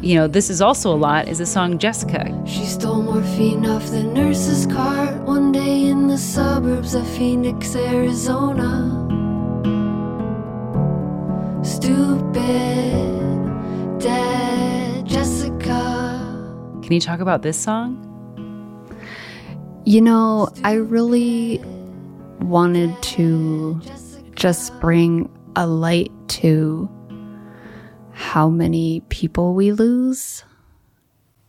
you 0.01 0.17
know, 0.17 0.27
this 0.27 0.51
is 0.51 0.61
also 0.61 0.93
a 0.93 0.99
lot, 0.99 1.29
is 1.29 1.39
the 1.39 1.47
song 1.47 1.79
Jessica. 1.79 2.37
She 2.45 2.65
stole 2.65 3.01
morphine 3.01 3.65
off 3.67 3.87
the 3.91 4.03
nurse's 4.03 4.67
cart 4.67 5.15
one 5.23 5.53
day 5.53 5.87
in 5.87 6.09
the 6.09 6.19
suburbs 6.19 6.97
of 6.97 7.07
Phoenix, 7.07 7.77
Arizona. 7.77 9.02
Stupid, 11.83 12.39
dead 13.99 15.05
Jessica. 15.05 16.31
Can 16.81 16.93
you 16.93 17.01
talk 17.01 17.19
about 17.19 17.43
this 17.43 17.59
song? 17.59 17.99
You 19.85 20.01
know, 20.01 20.49
I 20.63 20.75
really 20.75 21.61
wanted 22.39 22.95
to 23.03 23.81
just 24.37 24.79
bring 24.79 25.29
a 25.57 25.67
light 25.67 26.13
to 26.29 26.89
how 28.13 28.49
many 28.49 29.01
people 29.09 29.55
we 29.55 29.73
lose. 29.73 30.45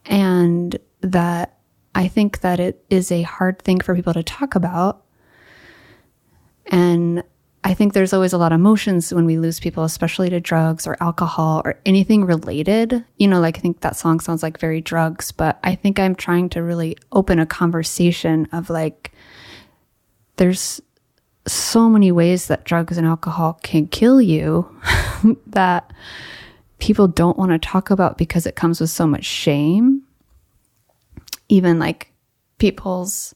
And 0.07 0.79
that 1.01 1.59
I 1.93 2.07
think 2.07 2.39
that 2.39 2.59
it 2.59 2.83
is 2.89 3.11
a 3.11 3.21
hard 3.21 3.61
thing 3.61 3.81
for 3.81 3.93
people 3.93 4.15
to 4.15 4.23
talk 4.23 4.55
about. 4.55 5.05
And 6.65 7.21
I 7.65 7.73
think 7.73 7.93
there's 7.93 8.11
always 8.11 8.33
a 8.33 8.37
lot 8.37 8.51
of 8.51 8.59
emotions 8.59 9.13
when 9.13 9.25
we 9.25 9.37
lose 9.37 9.59
people, 9.59 9.85
especially 9.85 10.29
to 10.29 10.41
drugs 10.41 10.85
or 10.85 10.97
alcohol 10.99 11.61
or 11.63 11.79
anything 11.85 12.25
related. 12.25 13.05
You 13.17 13.27
know, 13.27 13.39
like 13.39 13.57
I 13.57 13.61
think 13.61 13.79
that 13.81 13.95
song 13.95 14.19
sounds 14.19 14.43
like 14.43 14.59
very 14.59 14.81
drugs, 14.81 15.31
but 15.31 15.59
I 15.63 15.75
think 15.75 15.97
I'm 15.97 16.15
trying 16.15 16.49
to 16.49 16.61
really 16.61 16.97
open 17.13 17.39
a 17.39 17.45
conversation 17.45 18.49
of 18.51 18.69
like, 18.69 19.13
there's 20.35 20.81
so 21.47 21.89
many 21.89 22.11
ways 22.11 22.47
that 22.47 22.65
drugs 22.65 22.97
and 22.97 23.07
alcohol 23.07 23.59
can 23.63 23.87
kill 23.87 24.21
you 24.21 24.67
that 25.47 25.91
people 26.79 27.07
don't 27.07 27.37
want 27.37 27.51
to 27.51 27.59
talk 27.59 27.89
about 27.89 28.17
because 28.17 28.45
it 28.45 28.57
comes 28.57 28.81
with 28.81 28.89
so 28.89 29.07
much 29.07 29.23
shame. 29.23 30.03
Even 31.47 31.79
like 31.79 32.11
people's 32.57 33.33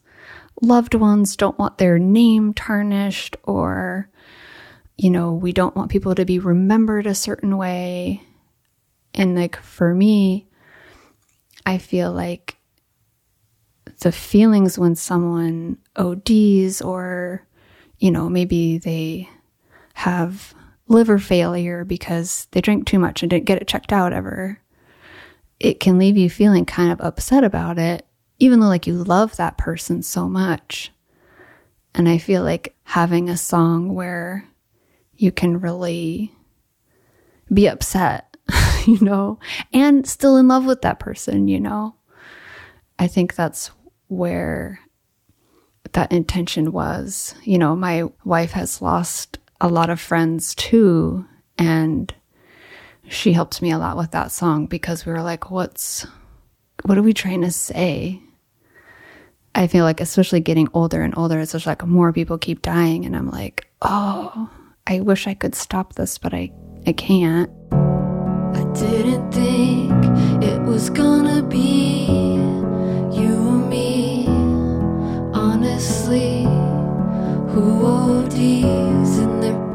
loved 0.60 0.94
ones 0.94 1.36
don't 1.36 1.58
want 1.58 1.78
their 1.78 1.98
name 1.98 2.54
tarnished 2.54 3.36
or 3.44 4.10
you 4.98 5.10
know, 5.10 5.32
we 5.32 5.52
don't 5.52 5.76
want 5.76 5.92
people 5.92 6.14
to 6.16 6.24
be 6.24 6.40
remembered 6.40 7.06
a 7.06 7.14
certain 7.14 7.56
way. 7.56 8.20
And 9.14 9.36
like 9.36 9.56
for 9.56 9.94
me, 9.94 10.48
I 11.64 11.78
feel 11.78 12.12
like 12.12 12.56
the 14.00 14.10
feelings 14.10 14.76
when 14.78 14.96
someone 14.96 15.78
ODs 15.96 16.82
or, 16.82 17.46
you 17.98 18.10
know, 18.10 18.28
maybe 18.28 18.78
they 18.78 19.28
have 19.94 20.52
liver 20.88 21.18
failure 21.18 21.84
because 21.84 22.48
they 22.50 22.60
drank 22.60 22.86
too 22.86 22.98
much 22.98 23.22
and 23.22 23.30
didn't 23.30 23.46
get 23.46 23.62
it 23.62 23.68
checked 23.68 23.92
out 23.92 24.12
ever. 24.12 24.60
It 25.60 25.78
can 25.78 25.98
leave 25.98 26.16
you 26.16 26.28
feeling 26.28 26.64
kind 26.64 26.90
of 26.90 27.00
upset 27.00 27.44
about 27.44 27.78
it, 27.78 28.04
even 28.38 28.60
though 28.60 28.68
like 28.68 28.86
you 28.86 28.94
love 28.94 29.36
that 29.36 29.58
person 29.58 30.02
so 30.02 30.28
much. 30.28 30.92
And 31.94 32.08
I 32.08 32.18
feel 32.18 32.42
like 32.42 32.76
having 32.84 33.28
a 33.28 33.36
song 33.36 33.94
where 33.94 34.44
you 35.16 35.32
can 35.32 35.60
really 35.60 36.32
be 37.52 37.66
upset, 37.66 38.36
you 38.86 39.00
know, 39.00 39.38
and 39.72 40.06
still 40.06 40.36
in 40.36 40.48
love 40.48 40.64
with 40.64 40.82
that 40.82 41.00
person, 41.00 41.48
you 41.48 41.60
know. 41.60 41.94
I 42.98 43.06
think 43.06 43.34
that's 43.34 43.70
where 44.08 44.80
that 45.92 46.12
intention 46.12 46.72
was. 46.72 47.34
You 47.42 47.58
know, 47.58 47.74
my 47.74 48.04
wife 48.24 48.52
has 48.52 48.82
lost 48.82 49.38
a 49.60 49.68
lot 49.68 49.90
of 49.90 50.00
friends 50.00 50.54
too, 50.54 51.26
and 51.56 52.12
she 53.08 53.32
helped 53.32 53.62
me 53.62 53.70
a 53.70 53.78
lot 53.78 53.96
with 53.96 54.10
that 54.12 54.30
song 54.30 54.66
because 54.66 55.06
we 55.06 55.12
were 55.12 55.22
like, 55.22 55.50
what's 55.50 56.06
what 56.84 56.96
are 56.96 57.02
we 57.02 57.12
trying 57.12 57.42
to 57.42 57.50
say? 57.50 58.22
I 59.54 59.66
feel 59.66 59.84
like 59.84 60.00
especially 60.00 60.40
getting 60.40 60.68
older 60.72 61.02
and 61.02 61.16
older, 61.16 61.40
it's 61.40 61.52
just 61.52 61.66
like 61.66 61.84
more 61.86 62.12
people 62.12 62.38
keep 62.38 62.62
dying 62.62 63.04
and 63.04 63.16
I'm 63.16 63.30
like, 63.30 63.68
oh, 63.82 64.50
I 64.86 65.00
wish 65.00 65.26
I 65.26 65.34
could 65.34 65.54
stop 65.54 65.94
this, 65.94 66.18
but 66.18 66.32
I 66.34 66.52
I 66.86 66.92
can't. 66.92 67.50
I 67.70 68.64
didn't 68.72 69.30
think 69.32 69.92
it 70.42 70.60
was 70.62 70.90
gonna 70.90 71.42
be 71.42 72.06
you 73.12 73.34
or 73.36 73.58
me. 73.68 74.26
Honestly, 75.34 76.44
who 77.52 77.84
ODs 77.84 79.18
in 79.18 79.40
their 79.40 79.67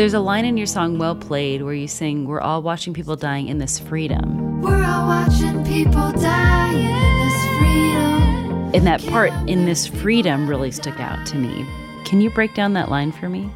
There's 0.00 0.14
a 0.14 0.20
line 0.20 0.46
in 0.46 0.56
your 0.56 0.66
song 0.66 0.96
Well 0.96 1.14
Played 1.14 1.60
where 1.60 1.74
you 1.74 1.86
sing, 1.86 2.24
We're 2.24 2.40
all 2.40 2.62
watching 2.62 2.94
people 2.94 3.16
dying 3.16 3.48
in 3.48 3.58
this 3.58 3.78
freedom. 3.78 4.62
We're 4.62 4.82
all 4.82 5.06
watching 5.06 5.62
people 5.62 6.12
die 6.12 6.72
in 6.72 7.28
this 7.28 7.58
freedom. 7.58 8.74
And 8.74 8.86
that 8.86 9.06
part, 9.08 9.30
in 9.46 9.66
this 9.66 9.86
freedom, 9.86 10.48
really 10.48 10.70
stuck 10.70 10.98
out 11.00 11.26
to 11.26 11.36
me. 11.36 11.66
Can 12.06 12.22
you 12.22 12.30
break 12.30 12.54
down 12.54 12.72
that 12.72 12.88
line 12.88 13.12
for 13.12 13.28
me? 13.28 13.50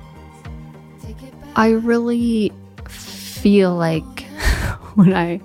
I 1.56 1.70
really 1.70 2.52
feel 2.90 3.74
like 3.74 4.24
when 4.96 5.14
I 5.14 5.40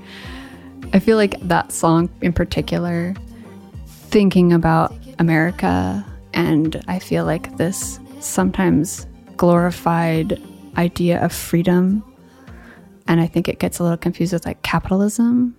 I 0.92 1.00
feel 1.00 1.16
like 1.16 1.40
that 1.40 1.72
song 1.72 2.10
in 2.20 2.34
particular 2.34 3.16
thinking 3.86 4.52
about 4.52 4.94
America 5.18 6.06
and 6.34 6.84
I 6.90 7.00
feel 7.00 7.24
like 7.24 7.56
this 7.56 8.02
sometimes 8.20 9.08
glorified 9.38 10.38
idea 10.80 11.24
of 11.24 11.34
freedom 11.34 12.04
and 13.08 13.20
I 13.20 13.28
think 13.28 13.48
it 13.48 13.60
gets 13.60 13.80
a 13.80 13.84
little 13.84 13.98
confused 13.98 14.34
with 14.34 14.46
like 14.46 14.62
capitalism. 14.62 15.56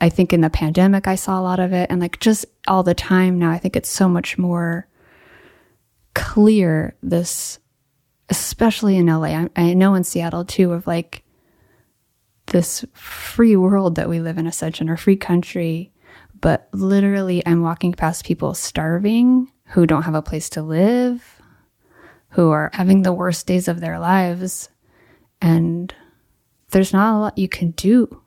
I 0.00 0.08
think 0.08 0.32
in 0.32 0.40
the 0.40 0.50
pandemic 0.50 1.06
I 1.06 1.14
saw 1.14 1.40
a 1.40 1.42
lot 1.42 1.60
of 1.60 1.72
it 1.72 1.90
and 1.90 2.00
like 2.00 2.20
just 2.20 2.44
all 2.66 2.82
the 2.82 2.94
time 2.94 3.38
now 3.38 3.50
I 3.50 3.58
think 3.58 3.76
it's 3.76 3.90
so 3.90 4.08
much 4.08 4.36
more 4.36 4.88
clear 6.14 6.96
this 7.02 7.58
especially 8.28 8.96
in 8.96 9.06
LA. 9.06 9.28
I, 9.28 9.48
I 9.56 9.74
know 9.74 9.94
in 9.94 10.04
Seattle 10.04 10.44
too 10.44 10.72
of 10.72 10.86
like 10.86 11.24
this 12.46 12.84
free 12.92 13.56
world 13.56 13.96
that 13.96 14.08
we 14.08 14.20
live 14.20 14.38
in, 14.38 14.50
such 14.52 14.80
in 14.80 14.96
free 14.96 15.16
country. 15.16 15.92
But 16.40 16.68
literally, 16.72 17.44
I'm 17.46 17.62
walking 17.62 17.92
past 17.92 18.24
people 18.24 18.54
starving 18.54 19.50
who 19.68 19.86
don't 19.86 20.02
have 20.02 20.14
a 20.14 20.22
place 20.22 20.50
to 20.50 20.62
live, 20.62 21.33
who 22.34 22.50
are 22.50 22.70
having 22.72 23.02
the 23.02 23.12
worst 23.12 23.46
days 23.46 23.68
of 23.68 23.80
their 23.80 23.98
lives. 24.00 24.68
And 25.40 25.94
there's 26.72 26.92
not 26.92 27.14
a 27.14 27.18
lot 27.18 27.38
you 27.38 27.48
can 27.48 27.70
do. 27.72 28.20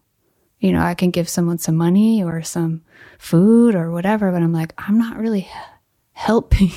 You 0.59 0.71
know, 0.71 0.81
I 0.81 0.95
can 0.95 1.11
give 1.11 1.27
someone 1.27 1.57
some 1.57 1.75
money 1.75 2.23
or 2.23 2.41
some 2.41 2.83
food 3.19 3.75
or 3.75 3.91
whatever, 3.91 4.31
but 4.31 4.41
I'm 4.41 4.53
like, 4.53 4.73
I'm 4.77 4.97
not 4.97 5.17
really 5.17 5.49
helping. 6.13 6.71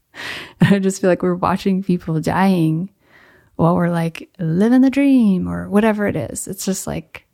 I 0.60 0.80
just 0.80 1.00
feel 1.00 1.08
like 1.08 1.22
we're 1.22 1.36
watching 1.36 1.84
people 1.84 2.20
dying 2.20 2.90
while 3.54 3.76
we're 3.76 3.88
like 3.88 4.28
living 4.40 4.80
the 4.80 4.90
dream 4.90 5.48
or 5.48 5.68
whatever 5.70 6.08
it 6.08 6.16
is. 6.16 6.48
It's 6.48 6.64
just 6.64 6.88
like 6.88 7.24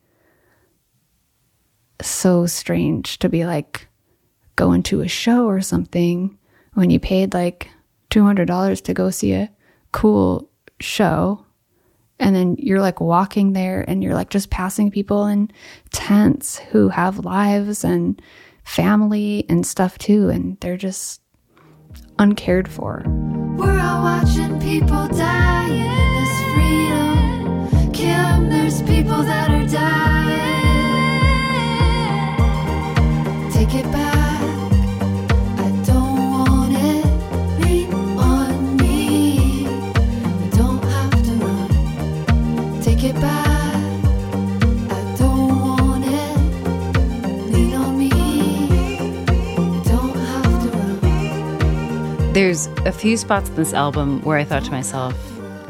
so 2.02 2.44
strange 2.44 3.18
to 3.20 3.30
be 3.30 3.46
like 3.46 3.88
going 4.54 4.82
to 4.82 5.00
a 5.00 5.08
show 5.08 5.46
or 5.46 5.62
something 5.62 6.38
when 6.74 6.90
you 6.90 7.00
paid 7.00 7.32
like 7.32 7.70
$200 8.10 8.82
to 8.82 8.94
go 8.94 9.10
see 9.10 9.32
a 9.32 9.50
cool 9.92 10.50
show. 10.80 11.44
And 12.18 12.36
then 12.36 12.56
you're 12.58 12.80
like 12.80 13.00
walking 13.00 13.54
there 13.54 13.84
and 13.88 14.02
you're 14.02 14.14
like 14.14 14.30
just 14.30 14.50
passing 14.50 14.90
people 14.90 15.26
in 15.26 15.50
tents 15.90 16.58
who 16.58 16.90
have 16.90 17.24
lives 17.24 17.82
and 17.82 18.20
family 18.64 19.46
and 19.48 19.66
stuff 19.66 19.96
too. 19.96 20.28
And 20.28 20.58
they're 20.60 20.76
just 20.76 21.22
uncared 22.18 22.68
for. 22.68 23.02
We're 23.56 23.80
all 23.80 24.02
watching 24.02 24.60
people 24.60 25.08
dying 25.08 25.49
There's 52.40 52.68
a 52.86 52.90
few 52.90 53.18
spots 53.18 53.50
in 53.50 53.54
this 53.56 53.74
album 53.74 54.22
where 54.22 54.38
I 54.38 54.44
thought 54.44 54.64
to 54.64 54.70
myself, 54.70 55.14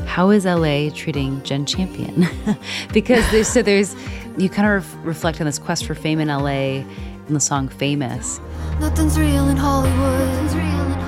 how 0.07 0.31
is 0.31 0.45
LA 0.45 0.91
treating 0.95 1.43
Jenn 1.43 1.67
Champion? 1.67 2.29
because 2.93 3.29
there's, 3.33 3.49
so 3.49 3.61
there's, 3.61 3.97
you 4.39 4.49
kind 4.49 4.69
of 4.69 4.75
ref- 4.75 5.05
reflect 5.05 5.41
on 5.41 5.47
this 5.47 5.59
quest 5.59 5.85
for 5.85 5.97
fame 5.97 6.21
in 6.21 6.29
LA 6.29 6.85
in 7.27 7.35
the 7.35 7.41
song 7.41 7.69
Famous. 7.69 8.41
Nothing's 8.79 9.19
real 9.19 9.49
in 9.49 9.57
Hollywood. 9.57 9.99
Nothing's 9.99 10.55
real 10.55 10.65
in 10.65 11.00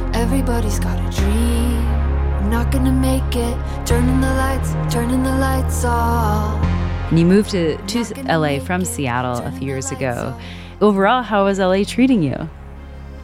Hollywood. 0.00 0.16
Everybody's 0.16 0.80
got 0.80 0.98
a 0.98 1.16
dream. 1.16 1.78
I'm 2.42 2.50
not 2.50 2.72
gonna 2.72 2.90
make 2.90 3.36
it. 3.36 3.86
Turning 3.86 4.20
the 4.20 4.34
lights, 4.34 4.72
turning 4.92 5.22
the 5.22 5.36
lights 5.36 5.84
off. 5.84 6.60
And 7.10 7.20
you 7.20 7.24
moved 7.24 7.50
to, 7.50 7.76
to 7.76 8.22
LA 8.24 8.58
from 8.58 8.84
Seattle 8.84 9.46
a 9.46 9.52
few 9.52 9.68
years 9.68 9.92
ago. 9.92 10.36
Overall, 10.80 11.22
how 11.22 11.46
is 11.46 11.58
LA 11.58 11.82
treating 11.84 12.22
you? 12.22 12.48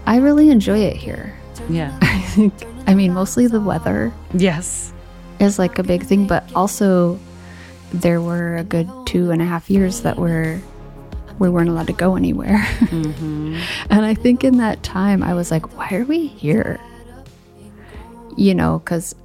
I 0.06 0.16
really 0.16 0.50
enjoy 0.50 0.78
it 0.78 0.96
here. 0.96 1.38
Yeah. 1.68 1.96
I 2.02 2.20
think, 2.20 2.52
I 2.86 2.94
mean, 2.94 3.12
mostly 3.12 3.46
the 3.46 3.60
weather 3.60 4.12
yes. 4.32 4.92
is 5.40 5.58
like 5.58 5.78
a 5.78 5.82
big 5.82 6.02
thing, 6.02 6.26
but 6.26 6.50
also 6.54 7.18
there 7.92 8.20
were 8.20 8.56
a 8.56 8.64
good 8.64 8.90
two 9.06 9.30
and 9.30 9.40
a 9.40 9.44
half 9.44 9.70
years 9.70 10.00
that 10.00 10.16
were 10.16 10.60
we 11.38 11.48
weren't 11.48 11.68
allowed 11.68 11.86
to 11.88 11.92
go 11.92 12.16
anywhere. 12.16 12.66
Mm-hmm. 12.94 13.60
and 13.90 14.06
I 14.06 14.14
think 14.14 14.44
in 14.44 14.58
that 14.58 14.84
time, 14.84 15.22
I 15.22 15.34
was 15.34 15.50
like, 15.50 15.76
why 15.76 15.88
are 15.92 16.04
we 16.04 16.28
here? 16.28 16.80
You 18.36 18.54
know, 18.54 18.78
because 18.78 19.16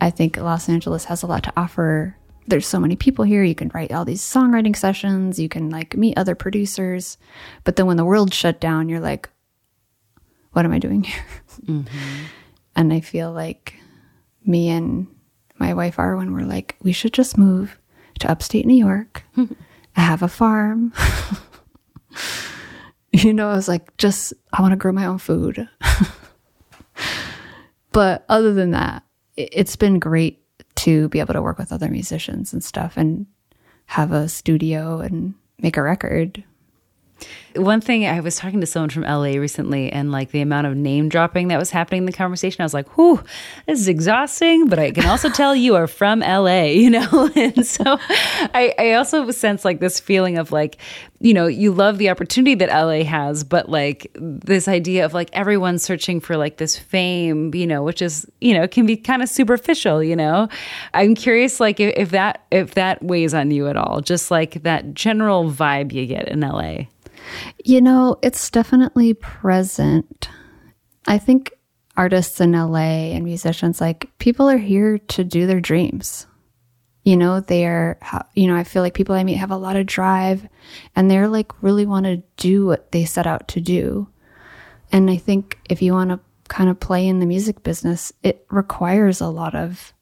I 0.00 0.08
think 0.08 0.38
Los 0.38 0.68
Angeles 0.70 1.04
has 1.04 1.22
a 1.22 1.26
lot 1.26 1.42
to 1.44 1.52
offer. 1.56 2.16
There's 2.50 2.66
so 2.66 2.80
many 2.80 2.96
people 2.96 3.24
here. 3.24 3.44
You 3.44 3.54
can 3.54 3.70
write 3.72 3.92
all 3.92 4.04
these 4.04 4.20
songwriting 4.20 4.76
sessions, 4.76 5.38
you 5.38 5.48
can 5.48 5.70
like 5.70 5.96
meet 5.96 6.18
other 6.18 6.34
producers. 6.34 7.16
But 7.64 7.76
then 7.76 7.86
when 7.86 7.96
the 7.96 8.04
world 8.04 8.34
shut 8.34 8.60
down, 8.60 8.88
you're 8.88 9.00
like, 9.00 9.28
what 10.52 10.64
am 10.64 10.72
I 10.72 10.78
doing 10.78 11.04
here? 11.04 11.24
Mm-hmm. 11.64 11.96
And 12.76 12.92
I 12.92 13.00
feel 13.00 13.32
like 13.32 13.74
me 14.44 14.68
and 14.70 15.06
my 15.58 15.74
wife 15.74 15.96
Arwen 15.96 16.32
were 16.32 16.44
like, 16.44 16.76
we 16.82 16.92
should 16.92 17.12
just 17.12 17.38
move 17.38 17.78
to 18.20 18.30
upstate 18.30 18.66
New 18.66 18.76
York, 18.76 19.24
have 19.92 20.22
a 20.22 20.28
farm. 20.28 20.92
you 23.12 23.32
know, 23.32 23.48
I 23.50 23.54
was 23.54 23.68
like, 23.68 23.96
just, 23.96 24.32
I 24.52 24.62
want 24.62 24.72
to 24.72 24.76
grow 24.76 24.92
my 24.92 25.06
own 25.06 25.18
food. 25.18 25.68
but 27.92 28.24
other 28.28 28.52
than 28.54 28.70
that, 28.72 29.02
i- 29.38 29.48
it's 29.52 29.76
been 29.76 29.98
great 29.98 30.42
to 30.80 31.10
be 31.10 31.20
able 31.20 31.34
to 31.34 31.42
work 31.42 31.58
with 31.58 31.72
other 31.72 31.88
musicians 31.88 32.54
and 32.54 32.64
stuff 32.64 32.96
and 32.96 33.26
have 33.84 34.12
a 34.12 34.28
studio 34.28 35.00
and 35.00 35.34
make 35.60 35.76
a 35.76 35.82
record. 35.82 36.42
One 37.56 37.80
thing 37.80 38.06
I 38.06 38.20
was 38.20 38.36
talking 38.36 38.60
to 38.60 38.66
someone 38.66 38.90
from 38.90 39.02
LA 39.02 39.38
recently, 39.38 39.90
and 39.90 40.12
like 40.12 40.30
the 40.30 40.40
amount 40.40 40.66
of 40.66 40.76
name 40.76 41.08
dropping 41.08 41.48
that 41.48 41.58
was 41.58 41.70
happening 41.70 42.02
in 42.02 42.06
the 42.06 42.12
conversation, 42.12 42.62
I 42.62 42.64
was 42.64 42.74
like, 42.74 42.96
"Whew, 42.96 43.22
this 43.66 43.80
is 43.80 43.88
exhausting." 43.88 44.68
But 44.68 44.78
I 44.78 44.90
can 44.90 45.06
also 45.06 45.28
tell 45.40 45.54
you 45.56 45.74
are 45.76 45.86
from 45.86 46.20
LA, 46.20 46.62
you 46.64 46.90
know. 46.90 47.30
And 47.40 47.66
so, 47.66 47.98
I, 48.54 48.74
I 48.78 48.92
also 48.92 49.30
sense 49.30 49.64
like 49.64 49.80
this 49.80 49.98
feeling 49.98 50.36
of 50.36 50.52
like, 50.52 50.76
you 51.20 51.32
know, 51.32 51.46
you 51.46 51.72
love 51.72 51.98
the 51.98 52.10
opportunity 52.10 52.54
that 52.56 52.68
LA 52.68 53.04
has, 53.04 53.44
but 53.44 53.68
like 53.68 54.10
this 54.14 54.68
idea 54.68 55.04
of 55.04 55.14
like 55.14 55.30
everyone 55.32 55.78
searching 55.78 56.20
for 56.20 56.36
like 56.36 56.58
this 56.58 56.76
fame, 56.76 57.54
you 57.54 57.66
know, 57.66 57.82
which 57.82 58.02
is 58.02 58.26
you 58.40 58.54
know 58.54 58.68
can 58.68 58.86
be 58.86 58.96
kind 58.96 59.22
of 59.22 59.28
superficial, 59.28 60.02
you 60.02 60.16
know. 60.16 60.48
I'm 60.94 61.14
curious, 61.14 61.60
like 61.60 61.80
if, 61.80 61.94
if 61.96 62.10
that 62.10 62.44
if 62.50 62.74
that 62.74 63.02
weighs 63.02 63.34
on 63.34 63.50
you 63.50 63.68
at 63.68 63.76
all, 63.76 64.00
just 64.00 64.30
like 64.30 64.62
that 64.62 64.94
general 64.94 65.50
vibe 65.50 65.92
you 65.92 66.06
get 66.06 66.28
in 66.28 66.40
LA. 66.40 66.86
You 67.64 67.80
know, 67.80 68.18
it's 68.22 68.50
definitely 68.50 69.14
present. 69.14 70.28
I 71.06 71.18
think 71.18 71.52
artists 71.96 72.40
in 72.40 72.52
LA 72.52 73.12
and 73.14 73.24
musicians, 73.24 73.80
like 73.80 74.10
people 74.18 74.48
are 74.48 74.58
here 74.58 74.98
to 74.98 75.24
do 75.24 75.46
their 75.46 75.60
dreams. 75.60 76.26
You 77.02 77.16
know, 77.16 77.40
they 77.40 77.66
are, 77.66 77.98
you 78.34 78.46
know, 78.46 78.56
I 78.56 78.64
feel 78.64 78.82
like 78.82 78.94
people 78.94 79.14
I 79.14 79.24
meet 79.24 79.34
have 79.34 79.50
a 79.50 79.56
lot 79.56 79.76
of 79.76 79.86
drive 79.86 80.46
and 80.94 81.10
they're 81.10 81.28
like 81.28 81.62
really 81.62 81.86
want 81.86 82.04
to 82.06 82.22
do 82.36 82.66
what 82.66 82.92
they 82.92 83.04
set 83.04 83.26
out 83.26 83.48
to 83.48 83.60
do. 83.60 84.08
And 84.92 85.10
I 85.10 85.16
think 85.16 85.58
if 85.68 85.80
you 85.82 85.92
want 85.92 86.10
to 86.10 86.20
kind 86.48 86.68
of 86.68 86.78
play 86.78 87.06
in 87.06 87.20
the 87.20 87.26
music 87.26 87.62
business, 87.62 88.12
it 88.22 88.44
requires 88.50 89.20
a 89.20 89.28
lot 89.28 89.54
of 89.54 89.92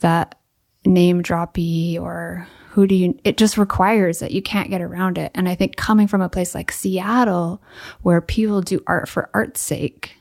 that 0.00 0.38
name 0.86 1.22
droppy 1.22 2.00
or 2.00 2.46
who 2.70 2.86
do 2.86 2.94
you 2.94 3.18
it 3.24 3.36
just 3.36 3.58
requires 3.58 4.18
that 4.18 4.30
you 4.30 4.42
can't 4.42 4.70
get 4.70 4.80
around 4.80 5.18
it. 5.18 5.30
And 5.34 5.48
i 5.48 5.54
think 5.54 5.76
coming 5.76 6.06
from 6.06 6.22
a 6.22 6.28
place 6.28 6.54
like 6.54 6.72
seattle 6.72 7.62
where 8.02 8.20
people 8.20 8.60
do 8.60 8.82
art 8.86 9.08
for 9.08 9.30
art's 9.34 9.60
sake 9.60 10.16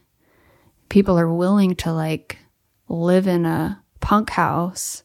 people 0.89 1.19
are 1.19 1.31
willing 1.31 1.75
to 1.75 1.91
like 1.91 2.37
live 2.87 3.27
in 3.27 3.45
a 3.45 3.81
punk 3.99 4.29
house 4.29 5.03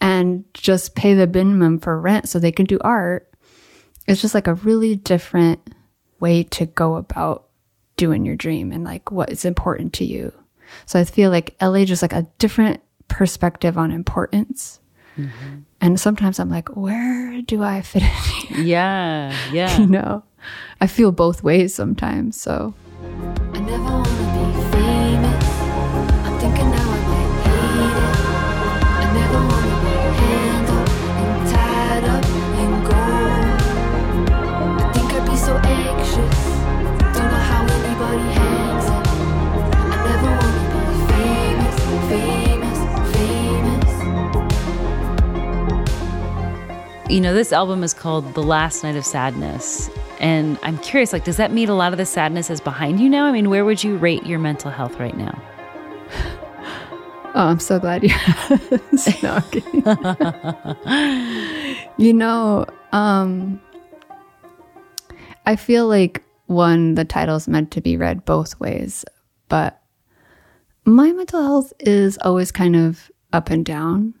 and 0.00 0.44
just 0.54 0.96
pay 0.96 1.14
the 1.14 1.26
minimum 1.26 1.78
for 1.78 2.00
rent 2.00 2.28
so 2.28 2.38
they 2.38 2.52
can 2.52 2.66
do 2.66 2.78
art 2.80 3.32
it's 4.06 4.20
just 4.20 4.34
like 4.34 4.48
a 4.48 4.54
really 4.54 4.96
different 4.96 5.60
way 6.20 6.42
to 6.44 6.66
go 6.66 6.96
about 6.96 7.48
doing 7.96 8.24
your 8.24 8.36
dream 8.36 8.72
and 8.72 8.84
like 8.84 9.10
what 9.10 9.30
is 9.30 9.44
important 9.44 9.92
to 9.92 10.04
you. 10.04 10.32
So 10.86 10.98
i 10.98 11.04
feel 11.04 11.30
like 11.30 11.54
la 11.60 11.84
just 11.84 12.02
like 12.02 12.14
a 12.14 12.26
different 12.38 12.80
perspective 13.08 13.76
on 13.76 13.90
importance 13.90 14.80
mm-hmm. 15.18 15.60
And 15.82 16.00
sometimes 16.00 16.38
i'm 16.40 16.48
like 16.48 16.68
where 16.70 17.42
do 17.42 17.62
i 17.62 17.82
fit 17.82 18.02
in 18.02 18.08
here? 18.08 18.64
Yeah, 18.64 19.36
yeah. 19.52 19.78
you 19.78 19.86
know? 19.86 20.22
I 20.80 20.86
feel 20.86 21.12
both 21.12 21.42
ways 21.42 21.74
sometimes 21.74 22.40
so 22.40 22.74
You 47.12 47.20
know, 47.20 47.34
this 47.34 47.52
album 47.52 47.84
is 47.84 47.92
called 47.92 48.32
The 48.32 48.42
Last 48.42 48.82
Night 48.82 48.96
of 48.96 49.04
Sadness. 49.04 49.90
And 50.18 50.58
I'm 50.62 50.78
curious, 50.78 51.12
like, 51.12 51.24
does 51.24 51.36
that 51.36 51.52
mean 51.52 51.68
a 51.68 51.74
lot 51.74 51.92
of 51.92 51.98
the 51.98 52.06
sadness 52.06 52.48
is 52.48 52.58
behind 52.58 53.00
you 53.00 53.10
now? 53.10 53.26
I 53.26 53.32
mean, 53.32 53.50
where 53.50 53.66
would 53.66 53.84
you 53.84 53.98
rate 53.98 54.24
your 54.24 54.38
mental 54.38 54.70
health 54.70 54.98
right 54.98 55.14
now? 55.14 55.38
Oh, 57.34 57.46
I'm 57.46 57.60
so 57.60 57.78
glad 57.80 58.02
you 58.02 58.10
asked. 58.92 59.22
No, 59.22 59.40
you 61.96 62.12
know, 62.12 62.66
um, 62.92 63.58
I 65.46 65.56
feel 65.56 65.88
like 65.88 66.22
one, 66.48 66.94
the 66.94 67.06
title's 67.06 67.48
meant 67.48 67.70
to 67.70 67.80
be 67.80 67.96
read 67.96 68.26
both 68.26 68.60
ways, 68.60 69.06
but 69.48 69.80
my 70.84 71.10
mental 71.12 71.42
health 71.42 71.72
is 71.80 72.18
always 72.20 72.52
kind 72.52 72.76
of 72.76 73.10
up 73.32 73.48
and 73.48 73.64
down. 73.64 74.12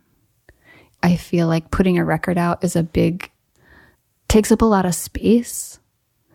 I 1.02 1.16
feel 1.16 1.48
like 1.48 1.70
putting 1.70 1.98
a 1.98 2.04
record 2.04 2.38
out 2.38 2.62
is 2.62 2.76
a 2.76 2.82
big, 2.82 3.30
takes 4.28 4.52
up 4.52 4.62
a 4.62 4.66
lot 4.66 4.86
of 4.86 4.94
space. 4.94 5.78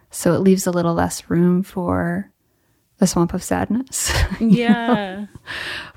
So 0.09 0.33
it 0.33 0.39
leaves 0.39 0.67
a 0.67 0.71
little 0.71 0.93
less 0.93 1.29
room 1.29 1.63
for 1.63 2.31
the 2.97 3.07
swamp 3.07 3.33
of 3.33 3.43
sadness. 3.43 4.11
Yeah. 4.39 5.25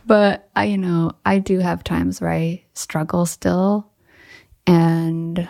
But 0.06 0.48
I, 0.56 0.64
you 0.64 0.78
know, 0.78 1.12
I 1.26 1.38
do 1.38 1.58
have 1.58 1.84
times 1.84 2.20
where 2.20 2.30
I 2.30 2.64
struggle 2.74 3.26
still. 3.26 3.90
And 4.66 5.48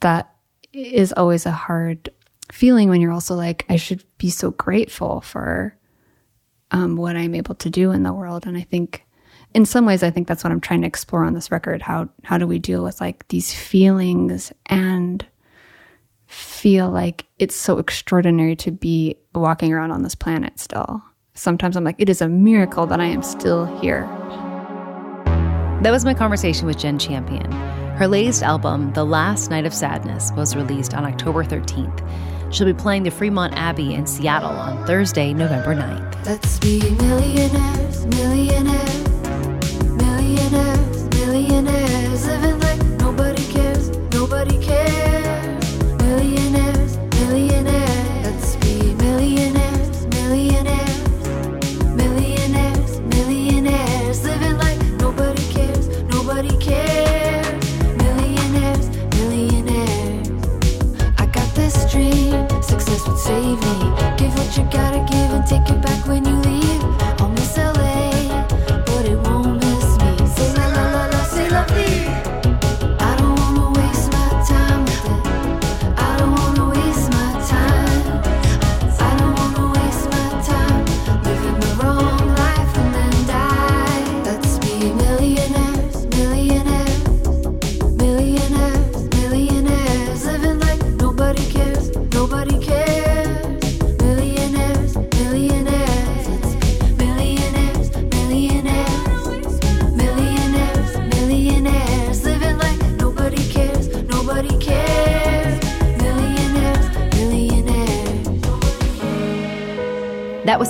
that 0.00 0.34
is 0.72 1.12
always 1.12 1.46
a 1.46 1.50
hard 1.50 2.10
feeling 2.50 2.88
when 2.88 3.00
you're 3.00 3.12
also 3.12 3.34
like, 3.34 3.64
I 3.68 3.76
should 3.76 4.04
be 4.18 4.30
so 4.30 4.50
grateful 4.50 5.20
for 5.20 5.76
um, 6.70 6.96
what 6.96 7.16
I'm 7.16 7.34
able 7.34 7.54
to 7.56 7.70
do 7.70 7.92
in 7.92 8.02
the 8.02 8.12
world. 8.12 8.46
And 8.46 8.56
I 8.56 8.62
think 8.62 9.04
in 9.54 9.66
some 9.66 9.86
ways, 9.86 10.02
I 10.02 10.10
think 10.10 10.28
that's 10.28 10.44
what 10.44 10.52
I'm 10.52 10.60
trying 10.60 10.82
to 10.82 10.86
explore 10.86 11.24
on 11.24 11.34
this 11.34 11.50
record. 11.50 11.82
How, 11.82 12.08
how 12.24 12.38
do 12.38 12.46
we 12.46 12.58
deal 12.58 12.82
with 12.82 13.00
like 13.00 13.26
these 13.28 13.52
feelings 13.52 14.52
and 14.66 15.24
feel 16.32 16.90
like 16.90 17.26
it's 17.38 17.54
so 17.54 17.78
extraordinary 17.78 18.56
to 18.56 18.70
be 18.70 19.16
walking 19.34 19.72
around 19.72 19.90
on 19.90 20.02
this 20.02 20.14
planet 20.14 20.58
still. 20.58 21.02
Sometimes 21.34 21.76
I'm 21.76 21.84
like, 21.84 21.96
it 21.98 22.08
is 22.08 22.22
a 22.22 22.28
miracle 22.28 22.86
that 22.86 23.00
I 23.00 23.06
am 23.06 23.22
still 23.22 23.66
here. 23.80 24.02
That 25.82 25.90
was 25.90 26.04
my 26.04 26.14
conversation 26.14 26.66
with 26.66 26.78
Jenn 26.78 26.98
Champion. 26.98 27.50
Her 27.96 28.08
latest 28.08 28.42
album, 28.42 28.92
The 28.94 29.04
Last 29.04 29.50
Night 29.50 29.66
of 29.66 29.74
Sadness, 29.74 30.32
was 30.36 30.56
released 30.56 30.94
on 30.94 31.04
October 31.04 31.44
13th. 31.44 32.52
She'll 32.52 32.66
be 32.66 32.74
playing 32.74 33.02
the 33.02 33.10
Fremont 33.10 33.54
Abbey 33.54 33.94
in 33.94 34.06
Seattle 34.06 34.50
on 34.50 34.86
Thursday, 34.86 35.32
November 35.32 35.74
9th. 35.74 36.26
Let's 36.26 36.58
be 36.58 36.80
millionaires, 36.90 38.06
millionaires. 38.06 39.01